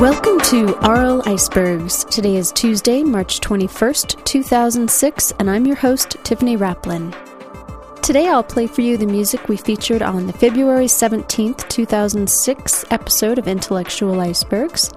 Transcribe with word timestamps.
Welcome 0.00 0.40
to 0.44 0.74
Aural 0.82 1.20
Icebergs. 1.28 2.04
Today 2.04 2.36
is 2.36 2.52
Tuesday, 2.52 3.02
March 3.02 3.38
21st, 3.40 4.24
2006, 4.24 5.32
and 5.32 5.50
I'm 5.50 5.66
your 5.66 5.76
host, 5.76 6.16
Tiffany 6.24 6.56
Raplin. 6.56 7.14
Today 8.00 8.26
I'll 8.26 8.42
play 8.42 8.66
for 8.66 8.80
you 8.80 8.96
the 8.96 9.04
music 9.04 9.46
we 9.46 9.58
featured 9.58 10.00
on 10.00 10.26
the 10.26 10.32
February 10.32 10.86
17th, 10.86 11.68
2006 11.68 12.86
episode 12.90 13.38
of 13.38 13.46
Intellectual 13.46 14.18
Icebergs. 14.18 14.90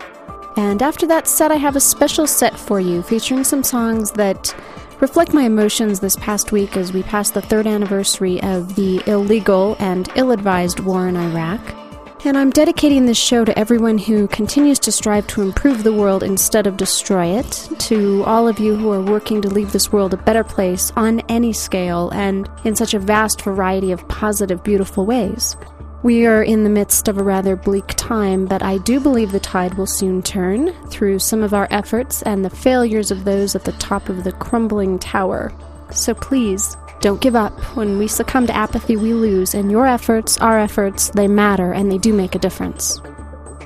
And 0.56 0.82
after 0.82 1.06
that 1.08 1.28
set, 1.28 1.52
I 1.52 1.56
have 1.56 1.76
a 1.76 1.82
special 1.82 2.26
set 2.26 2.58
for 2.58 2.80
you 2.80 3.04
featuring 3.04 3.44
some 3.44 3.62
songs 3.62 4.10
that 4.12 4.56
reflect 5.02 5.34
my 5.34 5.44
emotions 5.44 6.00
this 6.00 6.16
past 6.16 6.54
week 6.54 6.78
as 6.78 6.94
we 6.94 7.04
pass 7.04 7.30
the 7.30 7.42
third 7.42 7.68
anniversary 7.68 8.42
of 8.42 8.76
the 8.76 9.04
illegal 9.06 9.76
and 9.80 10.08
ill 10.16 10.32
advised 10.32 10.80
war 10.80 11.10
in 11.10 11.18
Iraq. 11.18 11.83
And 12.26 12.38
I'm 12.38 12.52
dedicating 12.52 13.06
this 13.06 13.18
show 13.18 13.44
to 13.44 13.60
everyone 13.60 13.98
who 13.98 14.30
continues 14.30 14.80
to 14.80 14.94
strive 14.94 15.28
to 15.28 15.42
improve 15.42 15.84
the 15.84 15.92
world 15.92 16.24
instead 16.24 16.68
of 16.68 16.78
destroy 16.78 17.38
it, 17.38 17.68
to 17.80 18.24
all 18.24 18.48
of 18.48 18.60
you 18.60 18.78
who 18.78 18.92
are 18.92 19.02
working 19.02 19.42
to 19.42 19.50
leave 19.50 19.74
this 19.74 19.92
world 19.92 20.14
a 20.14 20.18
better 20.18 20.44
place 20.44 20.94
on 20.96 21.20
any 21.28 21.52
scale 21.52 22.10
and 22.12 22.50
in 22.64 22.78
such 22.78 22.94
a 22.94 23.00
vast 23.00 23.42
variety 23.42 23.92
of 23.92 24.08
positive, 24.08 24.64
beautiful 24.64 25.06
ways. 25.06 25.58
We 26.02 26.26
are 26.26 26.42
in 26.42 26.64
the 26.64 26.70
midst 26.70 27.10
of 27.10 27.18
a 27.18 27.24
rather 27.24 27.58
bleak 27.58 27.88
time, 27.98 28.46
but 28.46 28.64
I 28.64 28.78
do 28.78 29.02
believe 29.02 29.34
the 29.34 29.40
tide 29.42 29.74
will 29.74 29.86
soon 29.86 30.22
turn 30.22 30.72
through 30.88 31.20
some 31.20 31.44
of 31.44 31.54
our 31.54 31.68
efforts 31.72 32.22
and 32.22 32.46
the 32.46 32.50
failures 32.50 33.12
of 33.12 33.26
those 33.26 33.54
at 33.54 33.66
the 33.66 33.74
top 33.74 34.08
of 34.08 34.24
the 34.24 34.32
crumbling 34.32 34.98
tower. 34.98 35.52
So 35.92 36.14
please, 36.14 36.78
don't 37.04 37.22
give 37.22 37.36
up. 37.36 37.52
When 37.76 38.00
we 38.00 38.08
succumb 38.08 38.48
to 38.48 38.56
apathy, 38.56 38.96
we 38.96 39.14
lose, 39.14 39.54
and 39.54 39.70
your 39.70 39.86
efforts, 39.86 40.38
our 40.38 40.58
efforts, 40.58 41.10
they 41.10 41.28
matter 41.28 41.74
and 41.74 41.92
they 41.92 41.98
do 41.98 42.14
make 42.14 42.34
a 42.34 42.40
difference. 42.40 43.02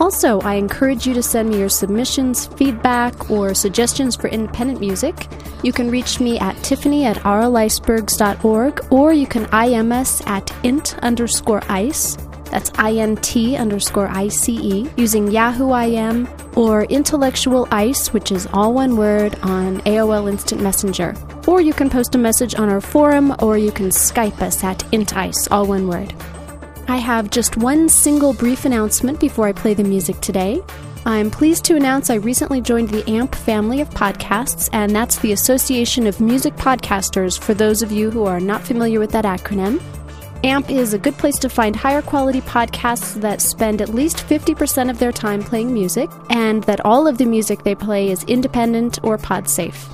Also, 0.00 0.40
I 0.40 0.54
encourage 0.54 1.06
you 1.06 1.12
to 1.14 1.22
send 1.22 1.50
me 1.50 1.58
your 1.58 1.68
submissions, 1.68 2.46
feedback, 2.46 3.30
or 3.30 3.52
suggestions 3.52 4.16
for 4.16 4.28
independent 4.28 4.80
music. 4.80 5.26
You 5.62 5.72
can 5.72 5.90
reach 5.90 6.18
me 6.20 6.38
at 6.38 6.56
tiffany 6.62 7.04
at 7.04 7.18
auralicebergs.org, 7.18 8.86
or 8.90 9.12
you 9.12 9.26
can 9.26 9.44
IM 9.52 9.92
us 9.92 10.26
at 10.26 10.50
int 10.64 10.96
underscore 11.02 11.60
ice. 11.68 12.16
That's 12.50 12.70
INT 12.78 13.36
underscore 13.58 14.08
ICE 14.08 14.48
using 14.96 15.30
Yahoo 15.30 15.72
IM 15.74 16.28
or 16.56 16.84
Intellectual 16.84 17.68
Ice, 17.70 18.12
which 18.12 18.32
is 18.32 18.48
all 18.52 18.74
one 18.74 18.96
word, 18.96 19.38
on 19.42 19.80
AOL 19.82 20.30
Instant 20.30 20.60
Messenger. 20.60 21.14
Or 21.46 21.60
you 21.60 21.72
can 21.72 21.88
post 21.88 22.14
a 22.14 22.18
message 22.18 22.54
on 22.54 22.68
our 22.68 22.80
forum 22.80 23.34
or 23.40 23.58
you 23.58 23.72
can 23.72 23.90
Skype 23.90 24.40
us 24.40 24.64
at 24.64 24.78
IntIce, 24.92 25.48
all 25.50 25.66
one 25.66 25.88
word. 25.88 26.12
I 26.88 26.96
have 26.96 27.30
just 27.30 27.56
one 27.58 27.88
single 27.88 28.32
brief 28.32 28.64
announcement 28.64 29.20
before 29.20 29.46
I 29.46 29.52
play 29.52 29.74
the 29.74 29.84
music 29.84 30.20
today. 30.20 30.62
I'm 31.04 31.30
pleased 31.30 31.64
to 31.66 31.76
announce 31.76 32.10
I 32.10 32.16
recently 32.16 32.60
joined 32.60 32.88
the 32.88 33.08
AMP 33.08 33.34
family 33.34 33.80
of 33.80 33.88
podcasts, 33.90 34.68
and 34.72 34.94
that's 34.94 35.18
the 35.18 35.32
Association 35.32 36.06
of 36.06 36.20
Music 36.20 36.54
Podcasters 36.56 37.38
for 37.38 37.54
those 37.54 37.82
of 37.82 37.92
you 37.92 38.10
who 38.10 38.24
are 38.24 38.40
not 38.40 38.62
familiar 38.62 39.00
with 39.00 39.12
that 39.12 39.24
acronym. 39.24 39.82
AMP 40.44 40.70
is 40.70 40.94
a 40.94 40.98
good 40.98 41.18
place 41.18 41.36
to 41.40 41.48
find 41.48 41.74
higher 41.74 42.00
quality 42.00 42.40
podcasts 42.40 43.20
that 43.20 43.40
spend 43.40 43.82
at 43.82 43.88
least 43.88 44.18
50% 44.18 44.88
of 44.88 45.00
their 45.00 45.10
time 45.10 45.42
playing 45.42 45.74
music, 45.74 46.08
and 46.30 46.62
that 46.64 46.84
all 46.84 47.08
of 47.08 47.18
the 47.18 47.24
music 47.24 47.64
they 47.64 47.74
play 47.74 48.10
is 48.10 48.22
independent 48.24 49.00
or 49.02 49.18
pod 49.18 49.48
safe. 49.48 49.88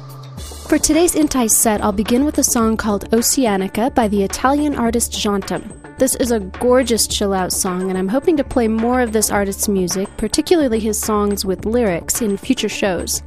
For 0.69 0.79
today's 0.79 1.15
IntIce 1.15 1.53
set, 1.53 1.83
I'll 1.83 1.93
begin 1.93 2.27
with 2.27 2.37
a 2.37 2.45
song 2.45 2.77
called 2.77 3.11
Oceanica 3.11 3.95
by 3.95 4.07
the 4.07 4.23
Italian 4.23 4.75
artist 4.75 5.13
Jontom. 5.13 5.81
This 5.97 6.15
is 6.17 6.31
a 6.31 6.41
gorgeous 6.41 7.07
chill 7.07 7.33
out 7.33 7.51
song, 7.51 7.89
and 7.89 7.97
I'm 7.97 8.09
hoping 8.09 8.37
to 8.37 8.45
play 8.45 8.69
more 8.69 9.01
of 9.01 9.13
this 9.13 9.31
artist's 9.31 9.69
music, 9.69 10.15
particularly 10.19 10.79
his 10.79 11.01
songs 11.01 11.47
with 11.47 11.65
lyrics, 11.65 12.21
in 12.21 12.37
future 12.37 12.69
shows. 12.69 13.23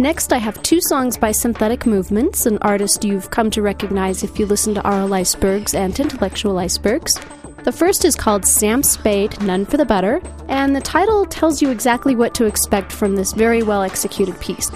Next, 0.00 0.32
I 0.32 0.38
have 0.38 0.62
two 0.62 0.80
songs 0.80 1.16
by 1.18 1.32
Synthetic 1.32 1.84
Movements, 1.84 2.46
an 2.46 2.58
artist 2.58 3.04
you've 3.04 3.32
come 3.32 3.50
to 3.50 3.62
recognize 3.62 4.22
if 4.22 4.38
you 4.38 4.46
listen 4.46 4.72
to 4.74 4.88
Aural 4.88 5.12
Icebergs 5.12 5.74
and 5.74 5.98
Intellectual 5.98 6.56
Icebergs. 6.56 7.18
The 7.64 7.72
first 7.72 8.04
is 8.04 8.14
called 8.14 8.46
Sam 8.46 8.84
Spade, 8.84 9.40
None 9.42 9.66
for 9.66 9.76
the 9.76 9.84
Better, 9.84 10.22
and 10.46 10.74
the 10.74 10.80
title 10.80 11.26
tells 11.26 11.60
you 11.60 11.70
exactly 11.70 12.14
what 12.14 12.32
to 12.34 12.44
expect 12.44 12.92
from 12.92 13.16
this 13.16 13.32
very 13.32 13.64
well 13.64 13.82
executed 13.82 14.40
piece. 14.40 14.70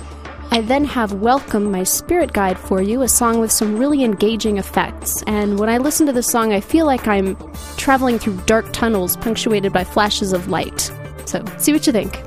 I 0.51 0.61
then 0.61 0.85
have 0.87 1.13
Welcome, 1.13 1.71
my 1.71 1.85
spirit 1.85 2.33
guide 2.33 2.59
for 2.59 2.83
you, 2.83 3.03
a 3.03 3.09
song 3.09 3.39
with 3.39 3.53
some 3.53 3.79
really 3.79 4.03
engaging 4.03 4.59
effects. 4.59 5.23
And 5.29 5.57
when 5.57 5.69
I 5.69 5.79
listen 5.79 6.05
to 6.07 6.13
this 6.13 6.33
song, 6.33 6.53
I 6.53 6.61
feel 6.61 6.85
like 6.85 7.07
I'm 7.07 7.37
traveling 7.77 8.19
through 8.19 8.39
dark 8.47 8.73
tunnels 8.73 9.17
punctuated 9.19 9.73
by 9.73 9.85
flashes 9.85 10.33
of 10.33 10.49
light. 10.49 10.91
So, 11.27 11.45
see 11.59 11.73
what 11.73 11.87
you 11.87 11.93
think. 11.93 12.21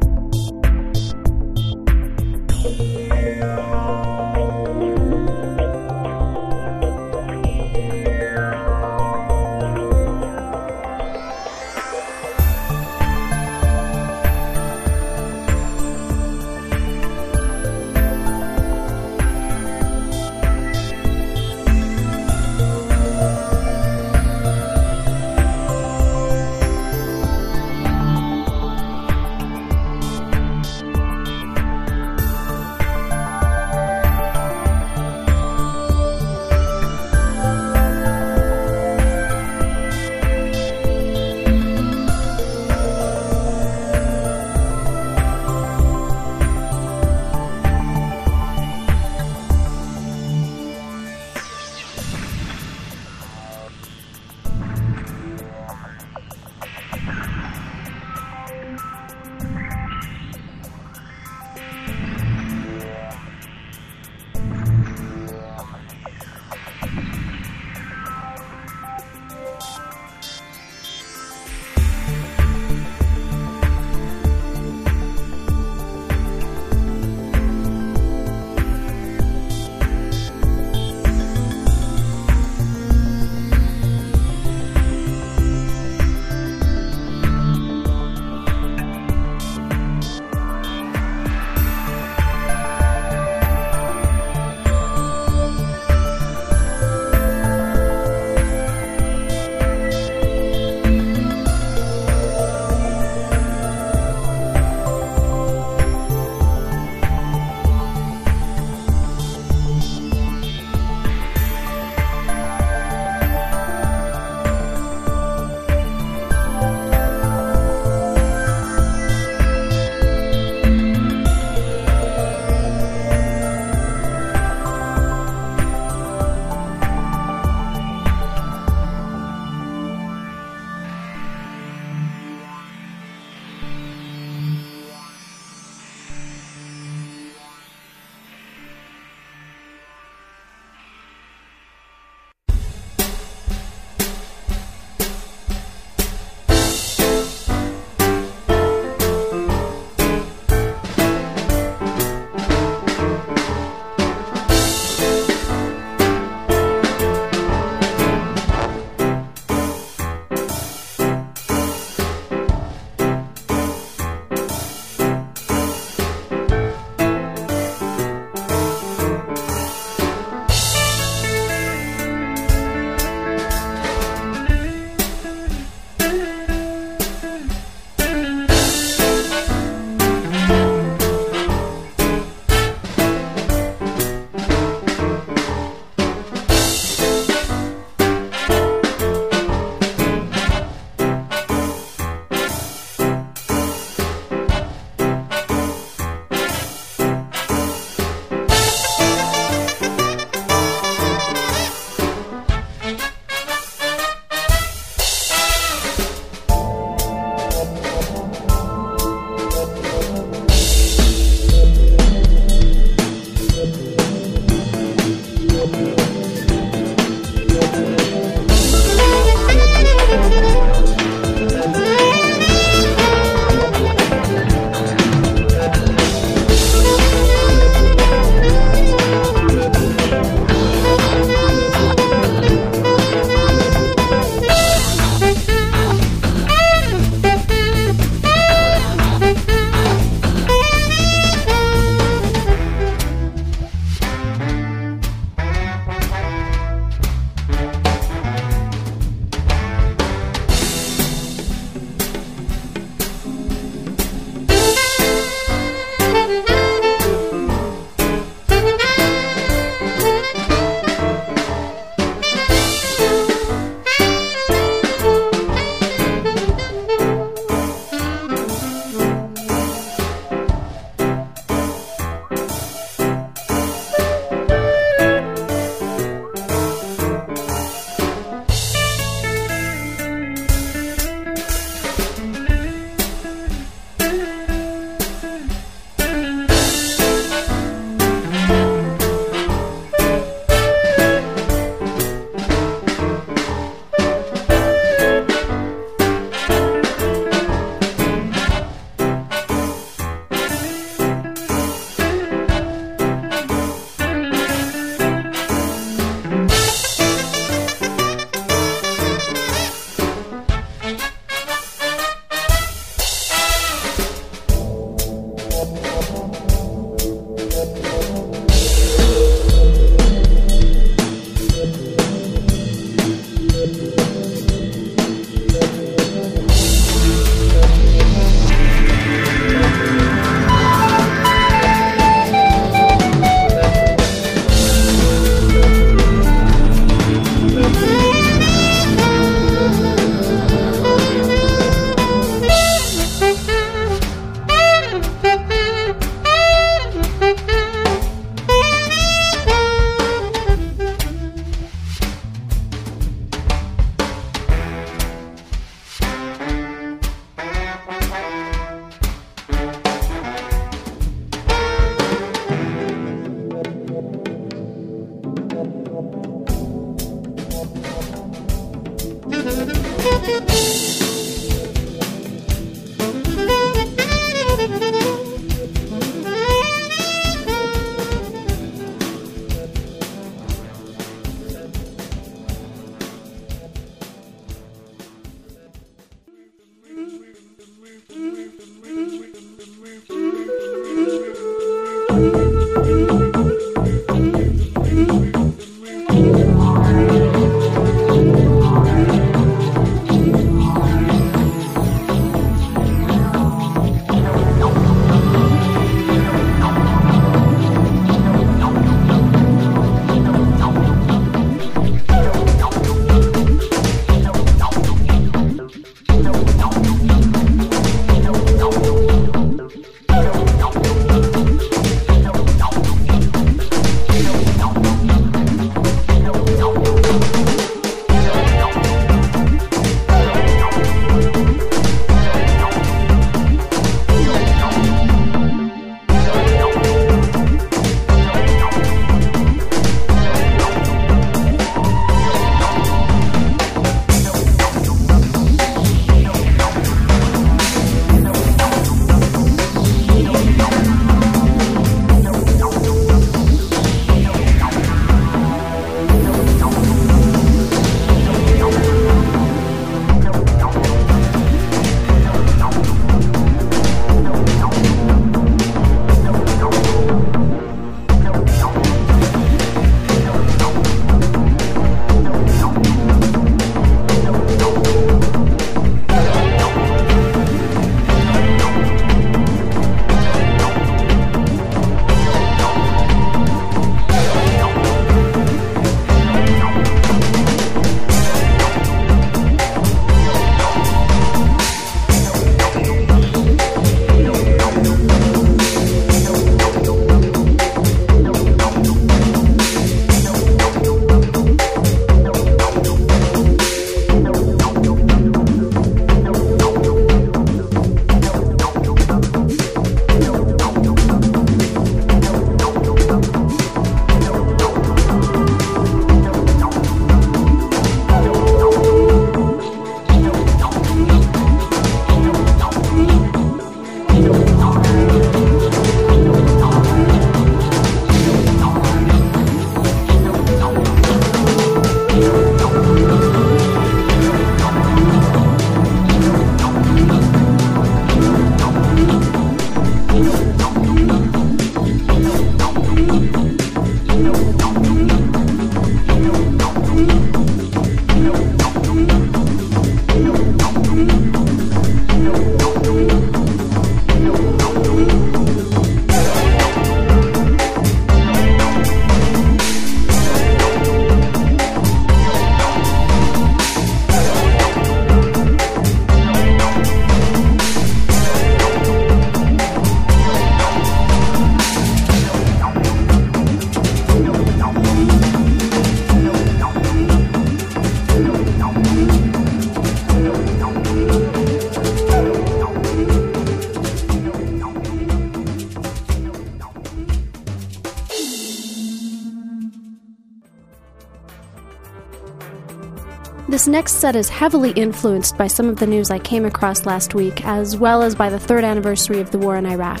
Next 593.68 593.96
set 593.96 594.16
is 594.16 594.30
heavily 594.30 594.70
influenced 594.70 595.36
by 595.36 595.46
some 595.46 595.68
of 595.68 595.76
the 595.76 595.86
news 595.86 596.10
I 596.10 596.18
came 596.18 596.46
across 596.46 596.86
last 596.86 597.14
week, 597.14 597.44
as 597.44 597.76
well 597.76 598.02
as 598.02 598.14
by 598.14 598.30
the 598.30 598.38
third 598.38 598.64
anniversary 598.64 599.20
of 599.20 599.30
the 599.30 599.36
war 599.38 599.56
in 599.56 599.66
Iraq. 599.66 600.00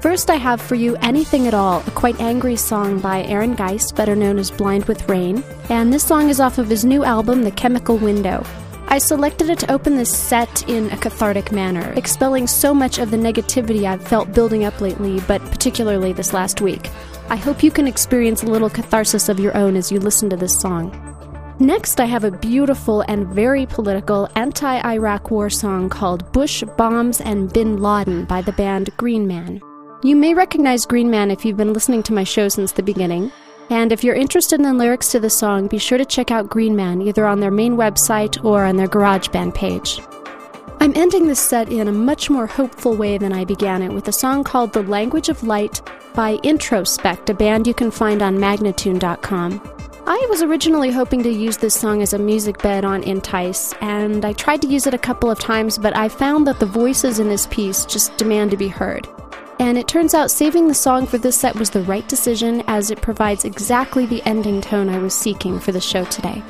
First, 0.00 0.28
I 0.28 0.34
have 0.34 0.60
for 0.60 0.74
you 0.74 0.96
Anything 0.96 1.46
at 1.46 1.54
All, 1.54 1.84
a 1.86 1.90
quite 1.92 2.20
angry 2.20 2.56
song 2.56 2.98
by 2.98 3.22
Aaron 3.22 3.54
Geist, 3.54 3.94
better 3.94 4.16
known 4.16 4.38
as 4.38 4.50
Blind 4.50 4.86
with 4.86 5.08
Rain, 5.08 5.44
and 5.68 5.92
this 5.92 6.02
song 6.02 6.30
is 6.30 6.40
off 6.40 6.58
of 6.58 6.68
his 6.68 6.84
new 6.84 7.04
album, 7.04 7.44
The 7.44 7.52
Chemical 7.52 7.96
Window. 7.96 8.44
I 8.88 8.98
selected 8.98 9.50
it 9.50 9.60
to 9.60 9.72
open 9.72 9.94
this 9.94 10.14
set 10.14 10.68
in 10.68 10.90
a 10.90 10.96
cathartic 10.96 11.52
manner, 11.52 11.92
expelling 11.92 12.48
so 12.48 12.74
much 12.74 12.98
of 12.98 13.12
the 13.12 13.16
negativity 13.16 13.84
I've 13.84 14.06
felt 14.06 14.34
building 14.34 14.64
up 14.64 14.80
lately, 14.80 15.20
but 15.28 15.40
particularly 15.42 16.12
this 16.12 16.32
last 16.32 16.60
week. 16.60 16.90
I 17.28 17.36
hope 17.36 17.62
you 17.62 17.70
can 17.70 17.86
experience 17.86 18.42
a 18.42 18.46
little 18.46 18.68
catharsis 18.68 19.28
of 19.28 19.38
your 19.38 19.56
own 19.56 19.76
as 19.76 19.92
you 19.92 20.00
listen 20.00 20.28
to 20.30 20.36
this 20.36 20.58
song. 20.58 21.09
Next, 21.60 22.00
I 22.00 22.06
have 22.06 22.24
a 22.24 22.30
beautiful 22.30 23.02
and 23.02 23.26
very 23.26 23.66
political 23.66 24.30
anti 24.34 24.80
Iraq 24.82 25.30
war 25.30 25.50
song 25.50 25.90
called 25.90 26.32
Bush, 26.32 26.64
Bombs, 26.78 27.20
and 27.20 27.52
Bin 27.52 27.82
Laden 27.82 28.24
by 28.24 28.40
the 28.40 28.52
band 28.52 28.88
Green 28.96 29.26
Man. 29.26 29.60
You 30.02 30.16
may 30.16 30.32
recognize 30.32 30.86
Green 30.86 31.10
Man 31.10 31.30
if 31.30 31.44
you've 31.44 31.58
been 31.58 31.74
listening 31.74 32.02
to 32.04 32.14
my 32.14 32.24
show 32.24 32.48
since 32.48 32.72
the 32.72 32.82
beginning. 32.82 33.30
And 33.68 33.92
if 33.92 34.02
you're 34.02 34.14
interested 34.14 34.58
in 34.58 34.62
the 34.62 34.72
lyrics 34.72 35.10
to 35.10 35.20
the 35.20 35.28
song, 35.28 35.68
be 35.68 35.76
sure 35.76 35.98
to 35.98 36.06
check 36.06 36.30
out 36.30 36.48
Green 36.48 36.74
Man 36.74 37.02
either 37.02 37.26
on 37.26 37.40
their 37.40 37.50
main 37.50 37.76
website 37.76 38.42
or 38.42 38.64
on 38.64 38.76
their 38.76 38.88
GarageBand 38.88 39.54
page. 39.54 40.00
I'm 40.80 40.96
ending 40.96 41.26
this 41.26 41.40
set 41.40 41.70
in 41.70 41.88
a 41.88 41.92
much 41.92 42.30
more 42.30 42.46
hopeful 42.46 42.96
way 42.96 43.18
than 43.18 43.34
I 43.34 43.44
began 43.44 43.82
it 43.82 43.92
with 43.92 44.08
a 44.08 44.12
song 44.12 44.44
called 44.44 44.72
The 44.72 44.82
Language 44.82 45.28
of 45.28 45.42
Light 45.42 45.82
by 46.14 46.38
iNTROSPEKT, 46.38 47.28
a 47.28 47.34
band 47.34 47.66
you 47.66 47.74
can 47.74 47.90
find 47.90 48.22
on 48.22 48.38
Magnatune.com. 48.38 49.89
I 50.06 50.26
was 50.30 50.42
originally 50.42 50.90
hoping 50.90 51.22
to 51.22 51.30
use 51.30 51.58
this 51.58 51.78
song 51.78 52.00
as 52.02 52.12
a 52.12 52.18
music 52.18 52.58
bed 52.62 52.84
on 52.84 53.02
IntIce, 53.02 53.76
and 53.82 54.24
I 54.24 54.32
tried 54.32 54.62
to 54.62 54.68
use 54.68 54.86
it 54.86 54.94
a 54.94 54.98
couple 54.98 55.30
of 55.30 55.38
times, 55.38 55.78
but 55.78 55.96
I 55.96 56.08
found 56.08 56.46
that 56.46 56.58
the 56.58 56.66
voices 56.66 57.18
in 57.18 57.28
this 57.28 57.46
piece 57.46 57.84
just 57.84 58.16
demand 58.16 58.50
to 58.52 58.56
be 58.56 58.68
heard. 58.68 59.08
And 59.58 59.76
it 59.76 59.86
turns 59.86 60.14
out 60.14 60.30
saving 60.30 60.68
the 60.68 60.74
song 60.74 61.06
for 61.06 61.18
this 61.18 61.38
set 61.38 61.54
was 61.54 61.70
the 61.70 61.82
right 61.82 62.08
decision 62.08 62.62
as 62.66 62.90
it 62.90 63.02
provides 63.02 63.44
exactly 63.44 64.06
the 64.06 64.22
ending 64.26 64.62
tone 64.62 64.88
I 64.88 64.98
was 64.98 65.14
seeking 65.14 65.60
for 65.60 65.70
the 65.70 65.80
show 65.80 66.04
today. 66.06 66.42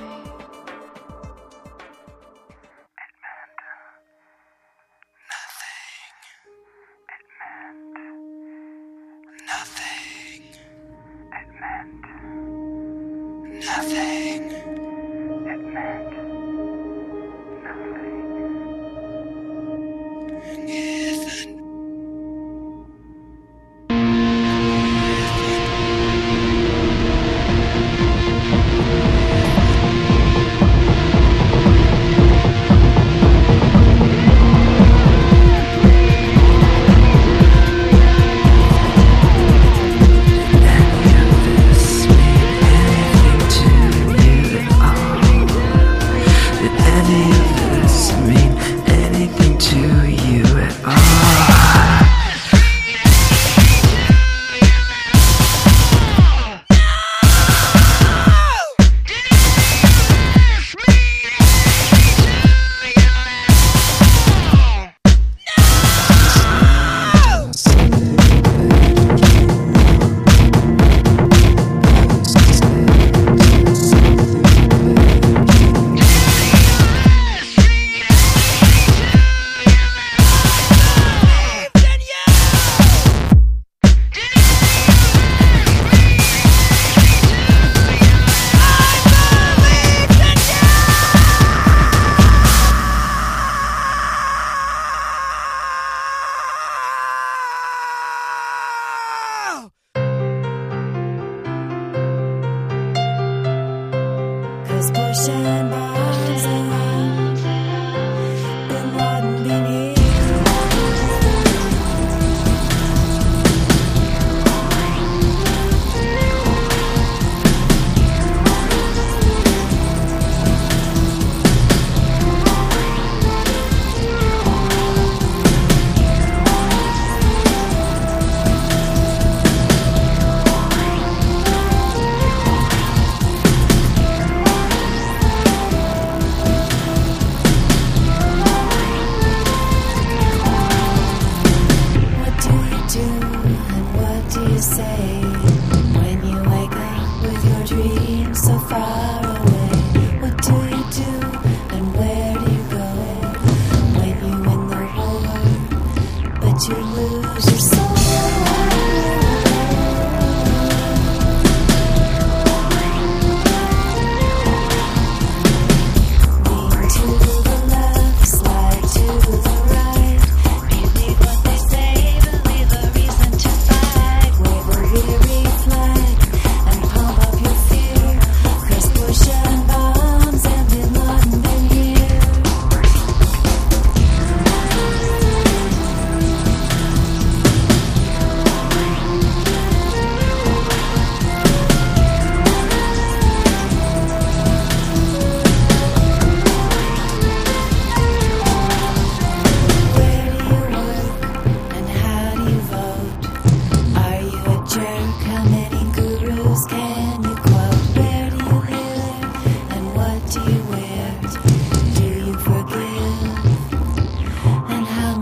We're 105.29 105.60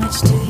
much 0.09 0.21
to 0.23 0.48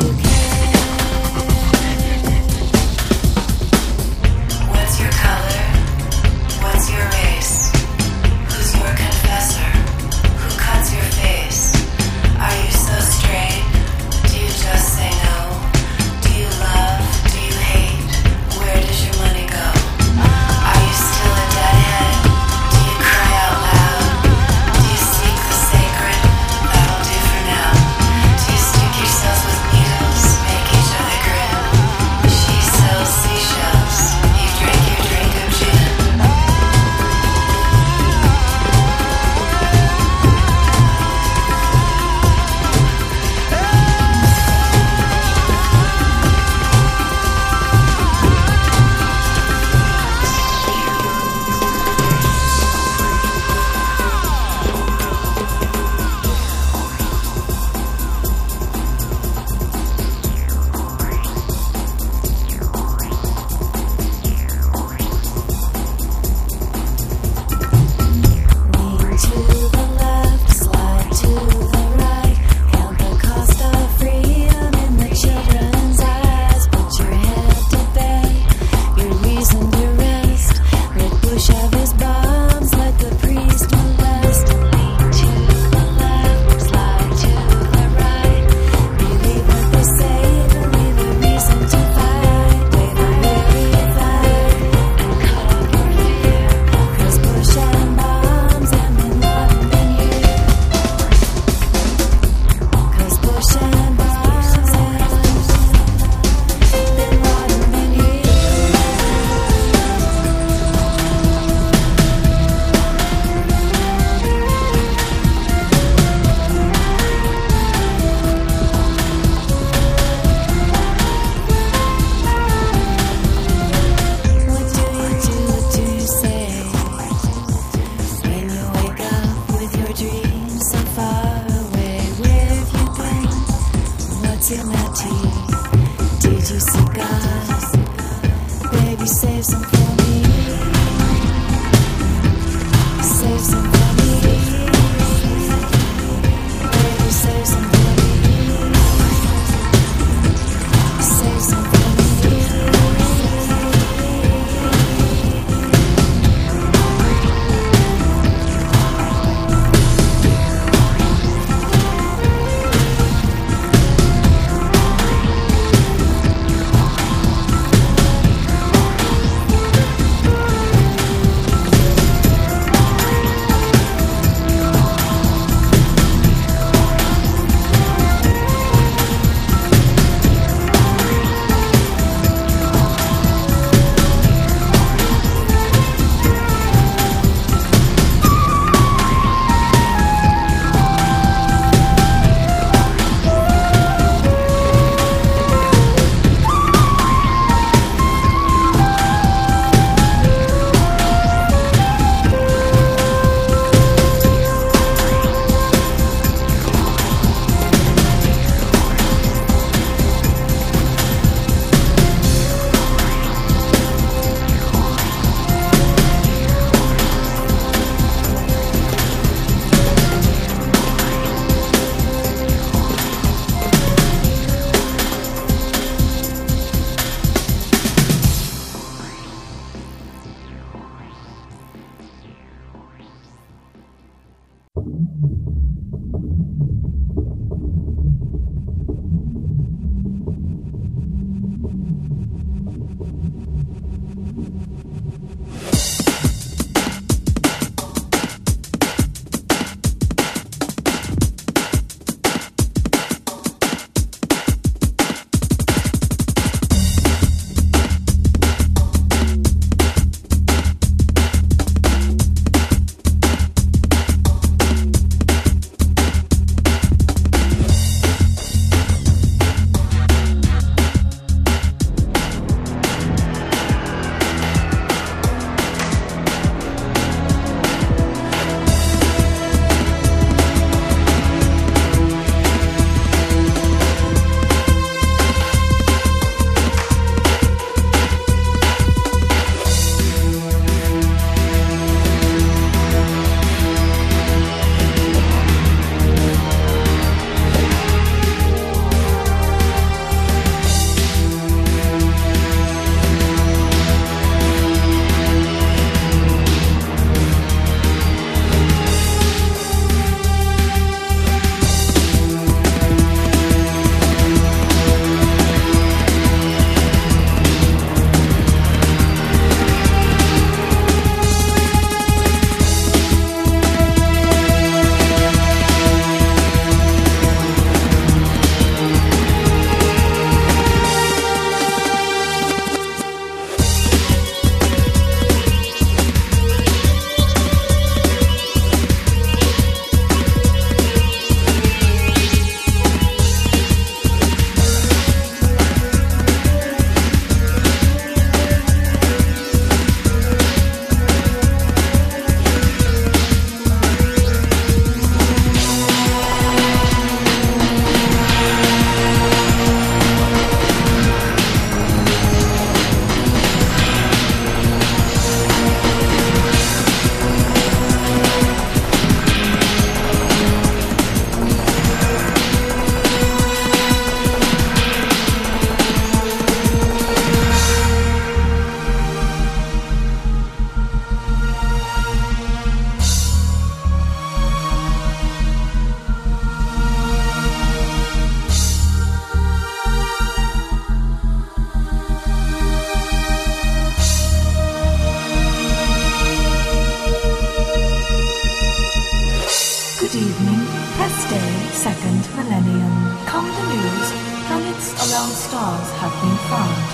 second 401.88 402.24
millennium. 402.36 402.96
Come 403.24 403.48
the 403.48 403.64
news, 403.72 404.08
planets 404.44 404.88
around 405.04 405.32
stars 405.32 405.88
have 406.00 406.14
been 406.20 406.38
found, 406.52 406.84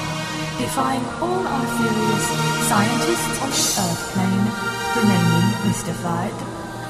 defying 0.62 1.04
all 1.18 1.42
our 1.54 1.66
theories. 1.74 2.26
Scientists 2.70 3.38
on 3.42 3.50
the 3.50 3.64
Earth 3.82 4.02
plane, 4.14 4.46
remaining 4.94 5.48
mystified, 5.66 6.36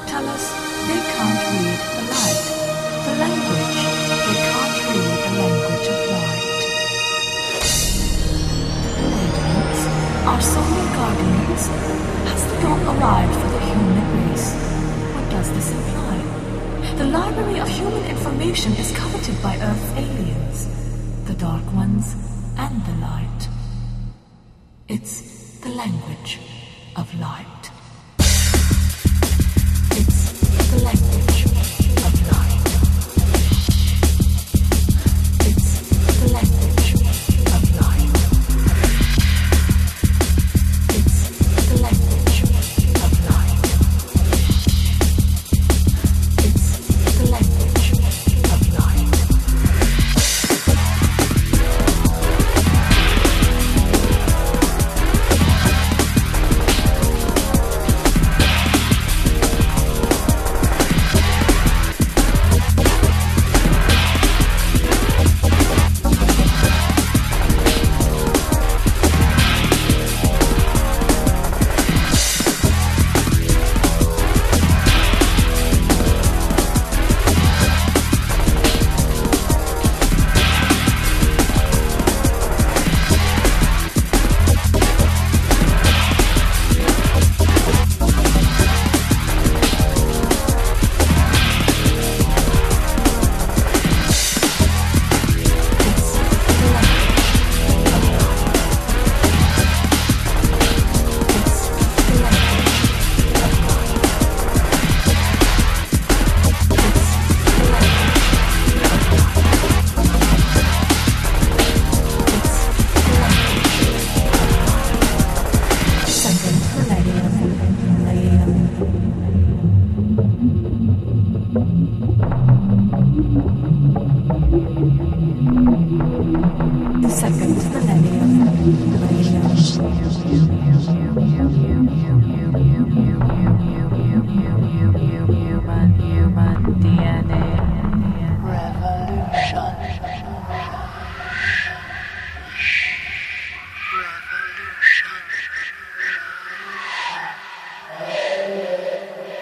tell 0.05 0.25
us 0.35 0.45
they 0.85 1.01
can't 1.17 1.41
read 1.49 1.81
the 1.97 2.03
light, 2.13 2.45
the 3.05 3.13
language. 3.25 3.73
They 4.25 4.37
can't 4.53 4.77
read 4.85 5.17
the 5.25 5.31
language 5.41 5.87
of 5.93 5.99
light. 6.13 6.45
Aliens, 9.01 9.81
our 10.29 10.41
solar 10.53 10.87
guardians, 10.93 11.63
has 12.29 12.41
the 12.49 12.55
dawn 12.61 12.81
arrived 12.85 13.35
for 13.41 13.49
the 13.49 13.61
human 13.65 14.07
race? 14.29 14.53
What 15.15 15.25
does 15.31 15.49
this 15.57 15.73
mean? 15.73 15.94
The 16.97 17.03
library 17.03 17.59
of 17.59 17.67
human 17.67 18.05
information 18.05 18.71
is 18.73 18.89
coveted 18.93 19.35
by 19.43 19.57
Earth's 19.57 19.91
aliens, 19.97 21.25
the 21.25 21.33
Dark 21.33 21.65
Ones 21.73 22.15
and 22.57 22.85
the 22.85 22.93
Light. 23.01 23.49
It's 24.87 25.59
the 25.59 25.69
language 25.69 26.39
of 26.95 27.13
light. 27.19 27.54